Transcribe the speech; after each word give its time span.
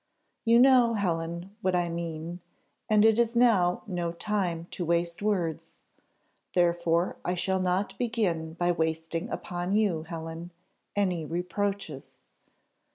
You 0.45 0.57
know, 0.57 0.95
Helen, 0.95 1.55
what 1.61 1.75
I 1.75 1.87
mean, 1.87 2.39
and 2.89 3.05
it 3.05 3.19
is 3.19 3.35
now 3.35 3.83
no 3.85 4.11
time 4.13 4.65
to 4.71 4.83
waste 4.83 5.21
words, 5.21 5.83
therefore 6.53 7.17
I 7.23 7.35
shall 7.35 7.59
not 7.59 7.95
begin 7.99 8.53
by 8.55 8.71
wasting 8.71 9.29
upon 9.29 9.73
you, 9.73 10.01
Helen, 10.01 10.49
any 10.95 11.23
reproaches. 11.23 12.21